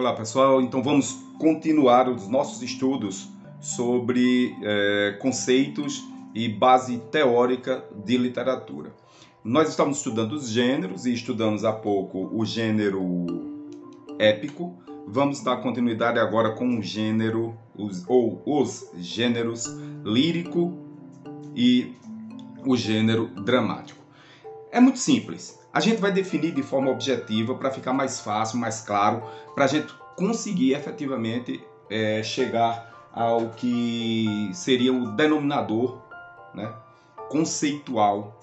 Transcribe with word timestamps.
Olá 0.00 0.14
pessoal, 0.14 0.62
então 0.62 0.82
vamos 0.82 1.12
continuar 1.38 2.08
os 2.08 2.26
nossos 2.26 2.62
estudos 2.62 3.28
sobre 3.60 4.56
é, 4.62 5.18
conceitos 5.20 6.02
e 6.34 6.48
base 6.48 6.96
teórica 7.12 7.84
de 8.02 8.16
literatura. 8.16 8.94
Nós 9.44 9.68
estamos 9.68 9.98
estudando 9.98 10.32
os 10.32 10.48
gêneros 10.48 11.04
e 11.04 11.12
estudamos 11.12 11.66
há 11.66 11.72
pouco 11.74 12.30
o 12.32 12.46
gênero 12.46 13.02
épico. 14.18 14.74
Vamos 15.06 15.42
dar 15.42 15.58
continuidade 15.58 16.18
agora 16.18 16.52
com 16.52 16.78
o 16.78 16.82
gênero 16.82 17.54
os, 17.76 18.02
ou 18.08 18.42
os 18.46 18.90
gêneros 18.96 19.66
lírico 20.02 20.78
e 21.54 21.94
o 22.64 22.74
gênero 22.74 23.26
dramático. 23.44 24.02
É 24.72 24.80
muito 24.80 24.98
simples. 24.98 25.59
A 25.72 25.78
gente 25.78 26.00
vai 26.00 26.12
definir 26.12 26.52
de 26.52 26.62
forma 26.62 26.90
objetiva 26.90 27.54
para 27.54 27.70
ficar 27.70 27.92
mais 27.92 28.20
fácil, 28.20 28.58
mais 28.58 28.80
claro, 28.80 29.22
para 29.54 29.64
a 29.64 29.68
gente 29.68 29.94
conseguir 30.16 30.72
efetivamente 30.72 31.64
é, 31.88 32.22
chegar 32.22 33.08
ao 33.12 33.50
que 33.50 34.50
seria 34.52 34.92
o 34.92 35.12
denominador 35.12 35.98
né, 36.54 36.72
conceitual 37.28 38.38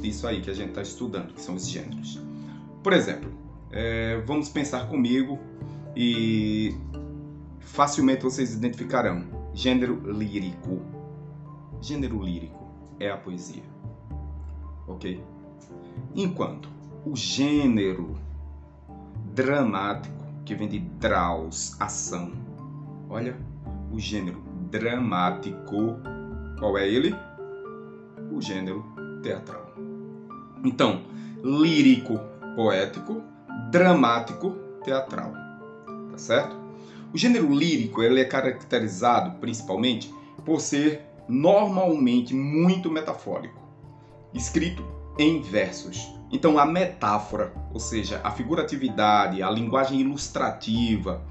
disso 0.00 0.26
aí 0.26 0.40
que 0.40 0.50
a 0.50 0.54
gente 0.54 0.70
está 0.70 0.82
estudando, 0.82 1.34
que 1.34 1.40
são 1.40 1.56
os 1.56 1.68
gêneros. 1.68 2.20
Por 2.82 2.92
exemplo, 2.92 3.30
é, 3.70 4.20
vamos 4.24 4.48
pensar 4.48 4.88
comigo 4.88 5.38
e 5.96 6.74
facilmente 7.60 8.22
vocês 8.22 8.54
identificarão 8.54 9.24
gênero 9.52 10.00
lírico. 10.10 10.80
Gênero 11.80 12.22
lírico 12.22 12.68
é 12.98 13.10
a 13.10 13.16
poesia, 13.16 13.62
ok? 14.86 15.22
Enquanto 16.14 16.68
o 17.04 17.14
gênero 17.14 18.16
dramático, 19.32 20.24
que 20.44 20.54
vem 20.56 20.68
de 20.68 20.80
draus, 20.80 21.80
ação, 21.80 22.32
olha, 23.08 23.36
o 23.92 23.98
gênero 24.00 24.42
dramático, 24.70 25.96
qual 26.58 26.76
é 26.76 26.88
ele? 26.88 27.14
O 28.32 28.40
gênero 28.40 28.84
teatral. 29.22 29.72
Então, 30.64 31.02
lírico, 31.44 32.18
poético, 32.56 33.22
dramático, 33.70 34.50
teatral. 34.84 35.32
Tá 36.10 36.18
certo? 36.18 36.56
O 37.14 37.18
gênero 37.18 37.54
lírico 37.54 38.02
ele 38.02 38.20
é 38.20 38.24
caracterizado 38.24 39.38
principalmente 39.38 40.12
por 40.44 40.60
ser 40.60 41.06
normalmente 41.28 42.34
muito 42.34 42.90
metafórico, 42.90 43.60
escrito 44.34 44.99
em 45.18 45.40
versos. 45.40 46.08
Então, 46.32 46.58
a 46.58 46.64
metáfora, 46.64 47.52
ou 47.72 47.80
seja, 47.80 48.20
a 48.22 48.30
figuratividade, 48.30 49.42
a 49.42 49.50
linguagem 49.50 50.00
ilustrativa, 50.00 51.22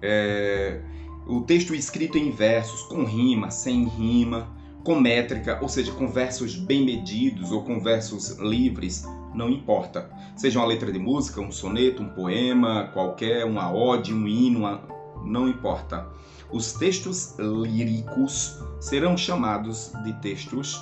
é, 0.00 0.80
o 1.26 1.40
texto 1.40 1.74
escrito 1.74 2.18
em 2.18 2.30
versos, 2.30 2.82
com 2.82 3.04
rima, 3.04 3.50
sem 3.50 3.86
rima, 3.88 4.48
com 4.84 4.98
métrica, 5.00 5.58
ou 5.62 5.68
seja, 5.68 5.92
com 5.92 6.08
versos 6.08 6.56
bem 6.56 6.84
medidos 6.84 7.52
ou 7.52 7.62
com 7.62 7.80
versos 7.80 8.36
livres, 8.38 9.06
não 9.32 9.48
importa. 9.48 10.10
Seja 10.36 10.58
uma 10.58 10.66
letra 10.66 10.92
de 10.92 10.98
música, 10.98 11.40
um 11.40 11.52
soneto, 11.52 12.02
um 12.02 12.08
poema, 12.08 12.90
qualquer, 12.92 13.44
uma 13.46 13.72
ode, 13.72 14.12
um 14.12 14.26
hino, 14.26 14.60
uma... 14.60 14.82
não 15.24 15.48
importa. 15.48 16.06
Os 16.50 16.72
textos 16.74 17.36
líricos 17.38 18.58
serão 18.80 19.16
chamados 19.16 19.92
de 20.04 20.12
textos 20.14 20.78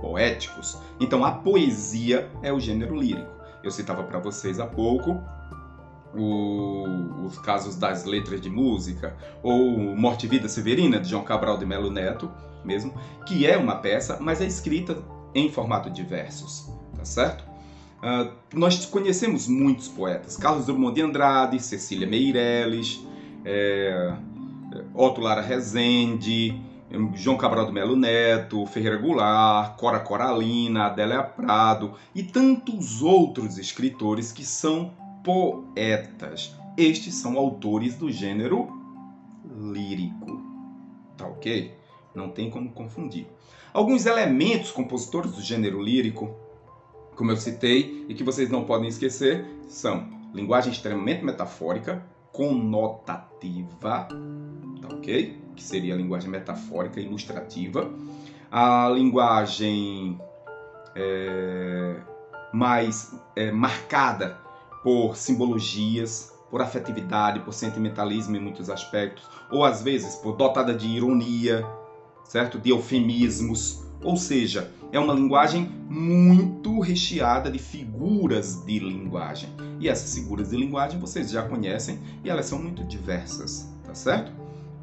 poéticos. 0.00 0.78
Então 0.98 1.24
a 1.24 1.32
poesia 1.32 2.30
é 2.42 2.52
o 2.52 2.60
gênero 2.60 2.96
lírico. 2.96 3.30
Eu 3.62 3.70
citava 3.70 4.02
para 4.02 4.18
vocês 4.18 4.58
há 4.58 4.66
pouco 4.66 5.20
o, 6.14 7.24
os 7.24 7.38
casos 7.38 7.76
das 7.76 8.04
letras 8.04 8.40
de 8.40 8.50
música, 8.50 9.16
ou 9.42 9.78
Morte 9.96 10.26
e 10.26 10.28
Vida 10.28 10.48
Severina, 10.48 10.98
de 10.98 11.08
João 11.08 11.22
Cabral 11.22 11.56
de 11.56 11.66
Melo 11.66 11.90
Neto, 11.90 12.30
mesmo, 12.64 12.94
que 13.26 13.46
é 13.46 13.56
uma 13.56 13.76
peça, 13.76 14.18
mas 14.20 14.40
é 14.40 14.46
escrita 14.46 14.98
em 15.34 15.50
formato 15.50 15.90
de 15.90 16.02
versos, 16.02 16.68
tá 16.96 17.04
certo? 17.04 17.44
Uh, 18.02 18.32
nós 18.54 18.84
conhecemos 18.86 19.46
muitos 19.46 19.88
poetas, 19.88 20.36
Carlos 20.36 20.66
Drummond 20.66 20.94
de 20.94 21.02
Andrade, 21.02 21.60
Cecília 21.60 22.06
Meirelles, 22.06 23.00
é, 23.44 24.14
Otto 24.94 25.20
Lara 25.20 25.42
Rezende, 25.42 26.58
João 27.14 27.36
Cabral 27.36 27.66
do 27.66 27.72
Melo 27.72 27.94
Neto, 27.94 28.66
Ferreira 28.66 28.96
Goulart, 28.96 29.76
Cora 29.76 30.00
Coralina, 30.00 30.86
Adélia 30.86 31.22
Prado 31.22 31.94
e 32.14 32.22
tantos 32.22 33.00
outros 33.00 33.58
escritores 33.58 34.32
que 34.32 34.44
são 34.44 34.92
poetas. 35.22 36.56
Estes 36.76 37.14
são 37.14 37.38
autores 37.38 37.94
do 37.94 38.10
gênero 38.10 38.68
lírico. 39.44 40.40
Tá 41.16 41.26
ok? 41.26 41.74
Não 42.14 42.28
tem 42.28 42.50
como 42.50 42.70
confundir. 42.70 43.26
Alguns 43.72 44.04
elementos 44.04 44.72
compositores 44.72 45.32
do 45.32 45.40
gênero 45.40 45.80
lírico, 45.80 46.34
como 47.14 47.30
eu 47.30 47.36
citei 47.36 48.04
e 48.08 48.14
que 48.14 48.24
vocês 48.24 48.50
não 48.50 48.64
podem 48.64 48.88
esquecer, 48.88 49.44
são 49.68 50.08
linguagem 50.34 50.72
extremamente 50.72 51.24
metafórica, 51.24 52.04
conotativa, 52.32 54.08
tá 54.80 54.88
ok? 54.92 55.36
Que 55.54 55.62
seria 55.62 55.94
a 55.94 55.96
linguagem 55.96 56.30
metafórica, 56.30 57.00
ilustrativa. 57.00 57.90
A 58.50 58.88
linguagem 58.88 60.20
é, 60.94 61.96
mais 62.52 63.14
é, 63.36 63.50
marcada 63.50 64.38
por 64.82 65.16
simbologias, 65.16 66.32
por 66.50 66.60
afetividade, 66.60 67.40
por 67.40 67.52
sentimentalismo 67.52 68.36
em 68.36 68.40
muitos 68.40 68.68
aspectos, 68.70 69.24
ou 69.50 69.64
às 69.64 69.82
vezes 69.82 70.16
por 70.16 70.36
dotada 70.36 70.74
de 70.74 70.88
ironia, 70.88 71.64
certo? 72.24 72.58
De 72.58 72.70
eufemismos, 72.70 73.84
ou 74.02 74.16
seja, 74.16 74.70
é 74.92 74.98
uma 74.98 75.14
linguagem 75.14 75.70
muito 75.88 76.80
recheada 76.80 77.50
de 77.50 77.58
figuras 77.58 78.64
de 78.64 78.78
linguagem. 78.78 79.48
E 79.78 79.88
essas 79.88 80.14
figuras 80.14 80.50
de 80.50 80.56
linguagem 80.56 80.98
vocês 80.98 81.30
já 81.30 81.42
conhecem 81.42 81.98
e 82.24 82.30
elas 82.30 82.46
são 82.46 82.58
muito 82.58 82.82
diversas, 82.84 83.68
tá 83.84 83.94
certo? 83.94 84.32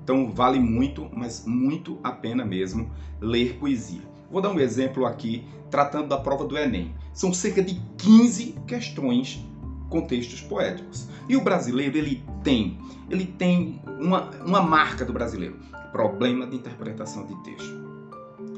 Então 0.04 0.32
vale 0.32 0.60
muito, 0.60 1.10
mas 1.14 1.46
muito 1.46 2.00
a 2.04 2.12
pena 2.12 2.46
mesmo 2.46 2.90
ler 3.20 3.58
poesia. 3.60 4.02
Vou 4.32 4.42
dar 4.42 4.50
um 4.50 4.60
exemplo 4.60 5.06
aqui 5.06 5.44
tratando 5.70 6.08
da 6.08 6.18
prova 6.18 6.46
do 6.46 6.58
Enem. 6.58 6.94
São 7.14 7.34
cerca 7.34 7.62
de 7.62 7.82
15 7.98 8.56
questões 8.68 9.44
com 9.90 10.02
textos 10.02 10.42
poéticos. 10.42 11.08
E 11.28 11.36
o 11.36 11.44
brasileiro 11.44 11.98
ele 11.98 12.24
tem, 12.44 12.78
ele 13.10 13.26
tem 13.26 13.82
uma, 14.00 14.30
uma 14.46 14.62
marca 14.62 15.04
do 15.04 15.12
brasileiro, 15.12 15.60
problema 15.92 16.46
de 16.46 16.56
interpretação 16.56 17.26
de 17.26 17.36
texto 17.44 17.87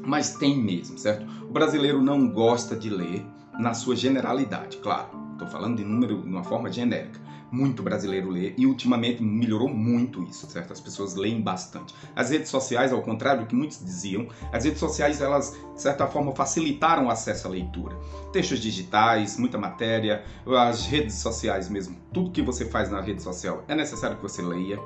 mas 0.04 0.34
tem 0.34 0.56
mesmo, 0.56 0.98
certo? 0.98 1.26
O 1.42 1.52
brasileiro 1.52 2.02
não 2.02 2.28
gosta 2.28 2.76
de 2.76 2.90
ler 2.90 3.24
na 3.58 3.74
sua 3.74 3.94
generalidade, 3.94 4.78
claro. 4.78 5.08
Estou 5.32 5.48
falando 5.48 5.78
de 5.78 5.84
número 5.84 6.20
de 6.20 6.28
uma 6.28 6.44
forma 6.44 6.70
genérica. 6.70 7.18
Muito 7.50 7.82
brasileiro 7.82 8.30
lê 8.30 8.54
e 8.56 8.64
ultimamente 8.64 9.22
melhorou 9.22 9.68
muito 9.68 10.22
isso, 10.22 10.46
certo? 10.48 10.72
As 10.72 10.80
pessoas 10.80 11.16
leem 11.16 11.40
bastante. 11.40 11.92
As 12.14 12.30
redes 12.30 12.48
sociais, 12.48 12.92
ao 12.92 13.02
contrário 13.02 13.40
do 13.40 13.46
que 13.46 13.56
muitos 13.56 13.84
diziam, 13.84 14.28
as 14.52 14.64
redes 14.64 14.78
sociais 14.78 15.20
elas 15.20 15.58
de 15.74 15.82
certa 15.82 16.06
forma 16.06 16.32
facilitaram 16.32 17.06
o 17.06 17.10
acesso 17.10 17.48
à 17.48 17.50
leitura. 17.50 17.96
Textos 18.32 18.60
digitais, 18.60 19.36
muita 19.36 19.58
matéria, 19.58 20.22
as 20.46 20.86
redes 20.86 21.16
sociais 21.16 21.68
mesmo, 21.68 21.96
tudo 22.12 22.30
que 22.30 22.40
você 22.40 22.66
faz 22.66 22.88
na 22.88 23.00
rede 23.00 23.20
social 23.20 23.64
é 23.66 23.74
necessário 23.74 24.16
que 24.16 24.22
você 24.22 24.42
leia. 24.42 24.78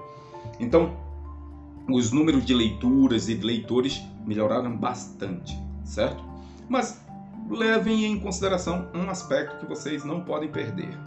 Então, 0.58 0.96
os 1.88 2.10
números 2.10 2.44
de 2.44 2.54
leituras 2.54 3.28
e 3.28 3.34
de 3.34 3.44
leitores 3.44 4.02
melhoraram 4.24 4.76
bastante, 4.76 5.56
certo? 5.84 6.22
Mas 6.68 7.00
levem 7.50 8.06
em 8.06 8.18
consideração 8.18 8.88
um 8.94 9.10
aspecto 9.10 9.58
que 9.58 9.66
vocês 9.66 10.04
não 10.04 10.22
podem 10.22 10.50
perder, 10.50 10.98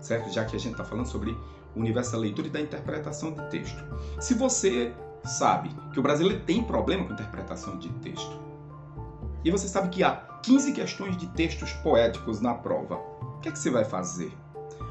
certo? 0.00 0.32
Já 0.32 0.44
que 0.44 0.56
a 0.56 0.58
gente 0.58 0.72
está 0.72 0.84
falando 0.84 1.06
sobre 1.06 1.30
o 1.74 1.80
universo 1.80 2.12
da 2.12 2.18
leitura 2.18 2.48
e 2.48 2.50
da 2.50 2.60
interpretação 2.60 3.32
de 3.32 3.42
texto. 3.48 3.82
Se 4.20 4.34
você 4.34 4.92
sabe 5.24 5.70
que 5.92 6.00
o 6.00 6.02
brasileiro 6.02 6.42
tem 6.44 6.62
problema 6.62 7.04
com 7.04 7.12
interpretação 7.12 7.78
de 7.78 7.88
texto, 8.00 8.38
e 9.44 9.50
você 9.50 9.68
sabe 9.68 9.88
que 9.88 10.02
há 10.02 10.16
15 10.42 10.72
questões 10.72 11.16
de 11.16 11.26
textos 11.28 11.72
poéticos 11.74 12.40
na 12.40 12.54
prova, 12.54 12.96
o 12.96 13.40
que, 13.40 13.48
é 13.48 13.52
que 13.52 13.58
você 13.58 13.70
vai 13.70 13.84
fazer? 13.84 14.32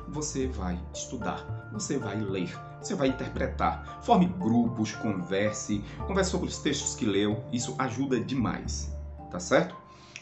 Você 0.08 0.48
vai 0.48 0.80
estudar, 0.94 1.70
você 1.74 1.98
vai 1.98 2.16
ler, 2.20 2.58
você 2.82 2.96
vai 2.96 3.10
interpretar. 3.10 4.00
Forme 4.02 4.26
grupos, 4.26 4.94
converse, 4.94 5.84
converse 6.06 6.32
sobre 6.32 6.48
os 6.48 6.58
textos 6.60 6.96
que 6.96 7.06
leu, 7.06 7.44
isso 7.52 7.76
ajuda 7.78 8.20
demais, 8.20 8.92
tá 9.30 9.40
certo? 9.40 9.76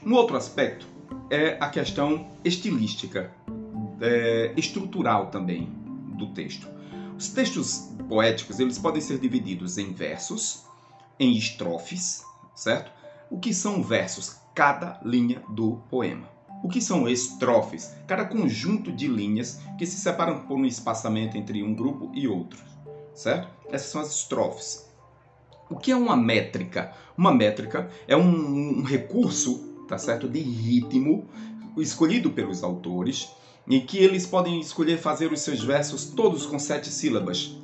Um 0.06 0.14
outro 0.14 0.38
aspecto 0.38 0.86
é 1.30 1.58
a 1.60 1.70
questão 1.70 2.30
estilística, 2.44 3.32
é, 4.02 4.54
estrutural 4.58 5.28
também 5.28 5.70
do 6.18 6.28
texto. 6.28 6.68
Os 7.18 7.30
textos 7.30 7.90
poéticos 8.10 8.60
eles 8.60 8.78
podem 8.78 9.02
ser 9.02 9.20
divididos 9.20 9.78
em 9.78 9.94
versos, 9.94 10.66
em 11.20 11.36
estrofes, 11.36 12.24
certo? 12.54 12.92
O 13.30 13.40
que 13.40 13.54
são 13.54 13.82
versos? 13.82 14.38
Cada 14.54 15.00
linha 15.04 15.42
do 15.50 15.78
poema. 15.90 16.35
O 16.64 16.68
que 16.68 16.82
são 16.82 17.08
estrofes? 17.08 17.94
Cada 18.08 18.26
conjunto 18.26 18.92
de 18.92 19.08
linhas 19.08 19.60
que 19.78 19.86
se 19.86 19.98
separam 19.98 20.40
por 20.40 20.58
um 20.58 20.66
espaçamento 20.66 21.38
entre 21.38 21.62
um 21.62 21.76
grupo 21.76 22.12
e 22.14 22.28
outro. 22.28 22.60
certo? 23.14 23.48
Essas 23.70 23.90
são 23.90 24.02
as 24.02 24.12
estrofes. 24.12 24.86
O 25.70 25.76
que 25.76 25.92
é 25.92 25.96
uma 25.96 26.16
métrica? 26.16 26.94
Uma 27.18 27.34
métrica 27.34 27.90
é 28.08 28.16
um, 28.16 28.80
um 28.80 28.84
recurso, 28.84 29.86
tá 29.88 29.98
certo, 29.98 30.28
de 30.28 30.40
ritmo 30.40 31.28
escolhido 31.78 32.32
pelos 32.32 32.64
autores, 32.64 33.30
em 33.68 33.84
que 33.84 33.98
eles 33.98 34.26
podem 34.26 34.60
escolher 34.60 34.98
fazer 34.98 35.32
os 35.32 35.42
seus 35.42 35.64
versos 35.64 36.06
todos 36.06 36.46
com 36.46 36.60
sete 36.60 36.90
sílabas, 36.90 37.58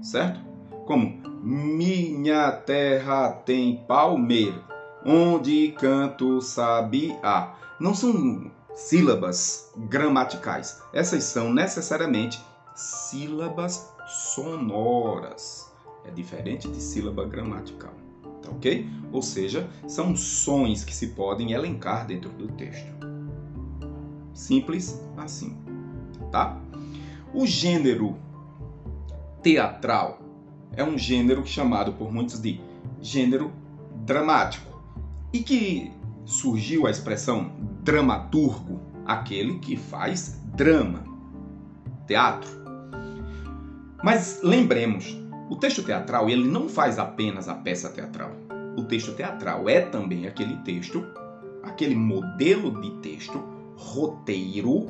certo? 0.00 0.40
Como 0.86 1.20
minha 1.42 2.52
terra 2.52 3.30
tem 3.30 3.84
palmeira, 3.86 4.62
onde 5.04 5.72
canto 5.72 6.40
sabiá. 6.40 7.54
Não 7.80 7.94
são 7.94 8.50
sílabas 8.74 9.72
gramaticais. 9.76 10.80
Essas 10.92 11.24
são 11.24 11.52
necessariamente 11.52 12.40
sílabas 12.74 13.92
sonoras. 14.06 15.70
É 16.04 16.10
diferente 16.10 16.68
de 16.68 16.80
sílaba 16.80 17.24
gramatical, 17.24 17.92
tá 18.42 18.50
ok? 18.50 18.88
Ou 19.12 19.20
seja, 19.20 19.68
são 19.86 20.16
sons 20.16 20.84
que 20.84 20.94
se 20.94 21.08
podem 21.08 21.52
elencar 21.52 22.06
dentro 22.06 22.30
do 22.30 22.48
texto. 22.48 22.86
Simples 24.32 25.02
assim, 25.16 25.56
tá? 26.30 26.56
O 27.34 27.46
gênero 27.46 28.16
teatral 29.42 30.20
é 30.76 30.84
um 30.84 30.96
gênero 30.96 31.44
chamado 31.44 31.92
por 31.92 32.12
muitos 32.12 32.40
de 32.40 32.60
gênero 33.00 33.52
dramático 34.06 34.67
e 35.32 35.40
que 35.40 35.92
surgiu 36.24 36.86
a 36.86 36.90
expressão 36.90 37.52
dramaturgo, 37.82 38.80
aquele 39.06 39.58
que 39.58 39.76
faz 39.76 40.40
drama, 40.54 41.04
teatro. 42.06 42.50
Mas 44.02 44.40
lembremos, 44.42 45.18
o 45.50 45.56
texto 45.56 45.82
teatral 45.82 46.28
ele 46.28 46.46
não 46.46 46.68
faz 46.68 46.98
apenas 46.98 47.48
a 47.48 47.54
peça 47.54 47.88
teatral. 47.88 48.32
O 48.76 48.84
texto 48.84 49.12
teatral 49.14 49.68
é 49.68 49.80
também 49.80 50.26
aquele 50.26 50.56
texto, 50.58 51.04
aquele 51.62 51.94
modelo 51.94 52.80
de 52.80 52.90
texto, 53.00 53.42
roteiro, 53.76 54.86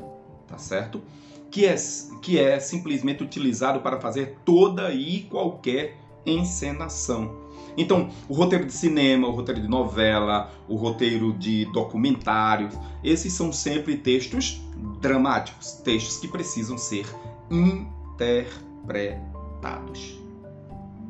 tá 0.47 0.57
certo? 0.57 1.01
Que 1.49 1.65
é, 1.65 1.75
que 2.21 2.37
é 2.37 2.59
simplesmente 2.59 3.23
utilizado 3.23 3.79
para 3.79 3.99
fazer 3.99 4.37
toda 4.45 4.91
e 4.93 5.21
qualquer 5.21 5.97
encenação. 6.25 7.48
Então, 7.77 8.09
o 8.27 8.33
roteiro 8.33 8.65
de 8.65 8.73
cinema, 8.73 9.27
o 9.27 9.31
roteiro 9.31 9.61
de 9.61 9.67
novela, 9.67 10.51
o 10.67 10.75
roteiro 10.75 11.31
de 11.33 11.65
documentários, 11.65 12.73
esses 13.03 13.31
são 13.33 13.53
sempre 13.53 13.97
textos 13.97 14.59
dramáticos, 15.01 15.73
textos 15.83 16.17
que 16.17 16.27
precisam 16.27 16.77
ser 16.77 17.05
interpretados. 17.49 20.19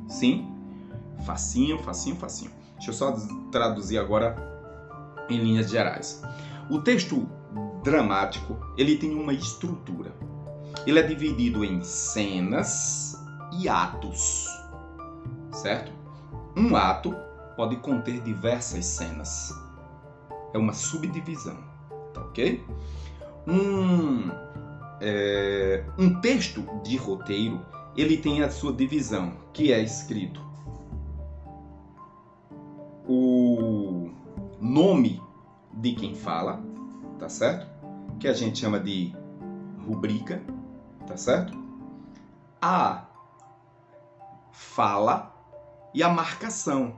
Sim? 0.08 0.48
Facinho, 1.26 1.78
facinho, 1.80 2.16
facinho. 2.16 2.52
Deixa 2.76 2.92
eu 2.92 2.94
só 2.94 3.14
traduzir 3.52 3.98
agora 3.98 4.38
em 5.30 5.38
linhas 5.38 5.70
gerais. 5.70 6.22
O 6.70 6.80
texto 6.80 7.28
dramático, 7.84 8.56
ele 8.78 8.96
tem 8.98 9.14
uma 9.14 9.34
estrutura. 9.34 10.14
Ele 10.86 11.00
é 11.00 11.04
dividido 11.04 11.66
em 11.66 11.84
cenas 11.84 13.20
e 13.60 13.68
atos. 13.68 14.46
Certo? 15.52 15.99
Um 16.60 16.76
ato 16.76 17.16
pode 17.56 17.78
conter 17.78 18.20
diversas 18.20 18.86
cenas. 18.86 19.54
É 20.54 20.58
uma 20.58 20.74
subdivisão, 20.74 21.56
tá 22.14 22.20
ok? 22.20 22.62
Um, 23.48 24.30
é, 25.00 25.86
um 25.98 26.20
texto 26.20 26.62
de 26.84 26.98
roteiro 26.98 27.66
ele 27.96 28.18
tem 28.18 28.44
a 28.44 28.52
sua 28.52 28.74
divisão, 28.74 29.32
que 29.54 29.72
é 29.72 29.82
escrito 29.82 30.42
o 33.08 34.12
nome 34.60 35.24
de 35.72 35.94
quem 35.94 36.14
fala, 36.14 36.62
tá 37.18 37.30
certo? 37.30 37.66
Que 38.20 38.28
a 38.28 38.34
gente 38.34 38.60
chama 38.60 38.82
de 38.82 39.16
rubrica, 39.88 40.44
tá 41.08 41.16
certo? 41.16 41.58
A 42.62 43.06
fala 44.52 45.39
e 45.94 46.04
a 46.04 46.10
marcação. 46.10 46.94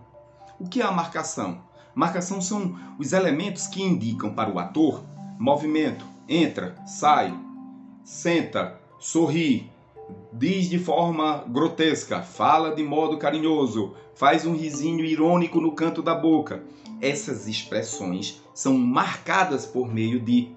O 0.60 0.68
que 0.68 0.82
é 0.82 0.86
a 0.86 0.92
marcação? 0.92 1.60
Marcação 1.94 2.42
são 2.42 2.76
os 2.98 3.14
elementos 3.14 3.68
que 3.68 3.82
indicam 3.82 4.34
para 4.34 4.50
o 4.52 4.60
ator 4.60 5.04
movimento, 5.38 6.06
entra, 6.30 6.76
sai, 6.86 7.36
senta, 8.04 8.80
sorri, 9.00 9.72
diz 10.32 10.70
de 10.70 10.78
forma 10.78 11.44
grotesca, 11.48 12.22
fala 12.22 12.76
de 12.76 12.84
modo 12.84 13.18
carinhoso, 13.18 13.96
faz 14.14 14.46
um 14.46 14.54
risinho 14.54 15.04
irônico 15.04 15.60
no 15.60 15.72
canto 15.72 16.02
da 16.04 16.14
boca. 16.14 16.64
Essas 17.02 17.48
expressões 17.48 18.40
são 18.54 18.78
marcadas 18.78 19.66
por 19.66 19.92
meio 19.92 20.20
de 20.20 20.52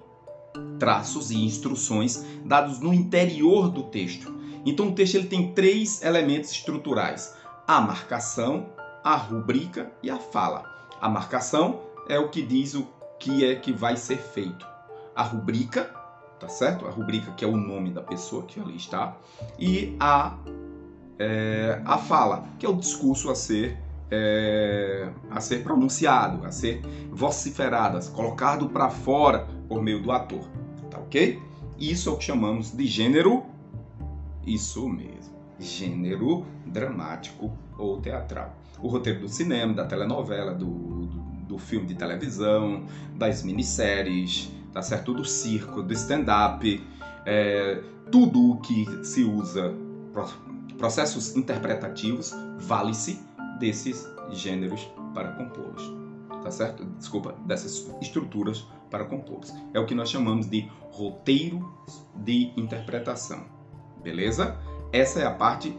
traços 0.77 1.31
e 1.31 1.43
instruções 1.43 2.23
dados 2.45 2.79
no 2.79 2.93
interior 2.93 3.69
do 3.69 3.83
texto. 3.83 4.33
Então 4.65 4.89
o 4.89 4.91
texto 4.93 5.15
ele 5.15 5.27
tem 5.27 5.51
três 5.53 6.03
elementos 6.03 6.51
estruturais: 6.51 7.33
a 7.67 7.81
marcação, 7.81 8.67
a 9.03 9.15
rubrica 9.15 9.91
e 10.03 10.09
a 10.09 10.17
fala. 10.17 10.63
A 11.01 11.09
marcação 11.09 11.81
é 12.07 12.19
o 12.19 12.29
que 12.29 12.41
diz 12.41 12.75
o 12.75 12.87
que 13.19 13.45
é 13.45 13.55
que 13.55 13.73
vai 13.73 13.97
ser 13.97 14.17
feito. 14.17 14.65
A 15.15 15.23
rubrica, 15.23 15.89
tá 16.39 16.47
certo? 16.47 16.85
A 16.85 16.91
rubrica 16.91 17.31
que 17.31 17.43
é 17.43 17.47
o 17.47 17.57
nome 17.57 17.89
da 17.89 18.01
pessoa 18.01 18.43
que 18.43 18.59
ali 18.59 18.75
está. 18.75 19.17
E 19.57 19.95
a, 19.99 20.37
é, 21.17 21.81
a 21.85 21.97
fala, 21.97 22.45
que 22.59 22.65
é 22.65 22.69
o 22.69 22.75
discurso 22.75 23.31
a 23.31 23.35
ser, 23.35 23.77
é, 24.11 25.09
a 25.31 25.41
ser 25.41 25.63
pronunciado, 25.63 26.45
a 26.45 26.51
ser 26.51 26.81
vociferado, 27.09 27.99
colocado 28.11 28.69
para 28.69 28.89
fora 28.91 29.47
por 29.67 29.81
meio 29.81 30.03
do 30.03 30.11
ator. 30.11 30.47
Tá 30.91 30.99
ok? 30.99 31.41
Isso 31.79 32.09
é 32.09 32.11
o 32.11 32.17
que 32.17 32.25
chamamos 32.25 32.71
de 32.71 32.85
gênero. 32.85 33.43
Isso 34.45 34.87
mesmo 34.87 35.14
gênero 35.59 36.45
dramático 36.65 37.51
ou 37.77 38.01
teatral. 38.01 38.55
O 38.79 38.87
roteiro 38.87 39.21
do 39.21 39.29
cinema, 39.29 39.73
da 39.73 39.85
telenovela, 39.85 40.53
do, 40.53 40.65
do, 40.65 41.21
do 41.47 41.57
filme 41.57 41.85
de 41.85 41.95
televisão, 41.95 42.85
das 43.15 43.43
minisséries, 43.43 44.51
tá 44.73 44.81
certo? 44.81 45.13
Do 45.13 45.23
circo, 45.23 45.81
do 45.81 45.93
stand-up, 45.93 46.85
é, 47.25 47.81
tudo 48.11 48.51
o 48.51 48.57
que 48.57 48.85
se 49.05 49.23
usa, 49.23 49.73
processos 50.77 51.35
interpretativos, 51.35 52.33
vale-se 52.59 53.19
desses 53.59 54.07
gêneros 54.31 54.89
para 55.13 55.29
compô-los. 55.29 55.93
Tá 56.43 56.51
certo? 56.51 56.85
Desculpa, 56.85 57.33
dessas 57.45 57.89
estruturas 58.01 58.67
para 58.91 59.05
compô-los. 59.05 59.51
É 59.73 59.79
o 59.79 59.85
que 59.85 59.95
nós 59.95 60.09
chamamos 60.09 60.47
de 60.47 60.69
roteiro 60.91 61.73
de 62.15 62.53
interpretação. 62.55 63.45
Beleza? 64.03 64.55
Essa 64.95 65.19
é 65.19 65.25
a 65.25 65.31
parte 65.31 65.75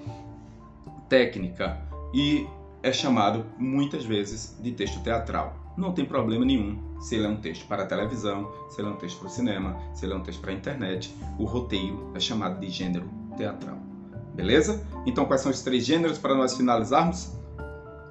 técnica 1.08 1.80
e 2.12 2.46
é 2.82 2.92
chamado 2.92 3.46
muitas 3.56 4.04
vezes 4.04 4.54
de 4.60 4.72
texto 4.72 5.02
teatral. 5.02 5.56
Não 5.74 5.94
tem 5.94 6.04
problema 6.04 6.44
nenhum 6.44 6.78
se 7.00 7.14
ele 7.14 7.24
é 7.24 7.28
um 7.30 7.38
texto 7.38 7.66
para 7.66 7.86
televisão, 7.86 8.52
se 8.68 8.78
ele 8.78 8.88
é 8.88 8.90
um 8.90 8.96
texto 8.96 9.18
para 9.18 9.28
o 9.28 9.30
cinema, 9.30 9.74
se 9.94 10.04
ele 10.04 10.12
é 10.12 10.16
um 10.16 10.22
texto 10.22 10.42
para 10.42 10.50
a 10.50 10.54
internet. 10.54 11.16
O 11.38 11.46
roteiro 11.46 12.12
é 12.14 12.20
chamado 12.20 12.60
de 12.60 12.68
gênero 12.68 13.08
teatral. 13.38 13.78
Beleza? 14.34 14.86
Então, 15.06 15.24
quais 15.24 15.40
são 15.40 15.50
os 15.50 15.62
três 15.62 15.86
gêneros 15.86 16.18
para 16.18 16.34
nós 16.34 16.54
finalizarmos? 16.54 17.32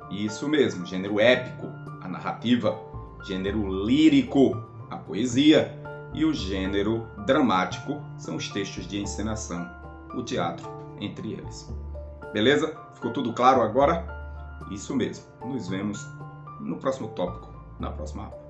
Isso 0.10 0.50
mesmo: 0.50 0.88
gênero 0.88 1.20
épico, 1.20 1.68
a 2.02 2.08
narrativa, 2.08 2.80
gênero 3.28 3.86
lírico, 3.86 4.60
a 4.90 4.98
poesia, 4.98 5.72
e 6.16 6.26
o 6.26 6.34
gênero 6.34 7.08
dramático 7.28 8.02
são 8.18 8.38
os 8.38 8.50
textos 8.50 8.88
de 8.88 9.00
encenação, 9.00 9.70
o 10.16 10.24
teatro 10.24 10.76
entre 11.00 11.34
eles. 11.34 11.74
Beleza? 12.34 12.75
Ficou 12.94 13.12
tudo 13.12 13.34
claro 13.34 13.62
agora? 13.62 14.06
Isso 14.72 14.96
mesmo. 14.96 15.25
Nos 15.46 15.68
vemos 15.68 16.00
no 16.60 16.78
próximo 16.78 17.10
tópico, 17.10 17.54
na 17.80 17.92
próxima 17.92 18.25
aula. 18.25 18.45